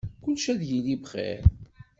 [0.23, 1.43] Kullec ad yili bxir.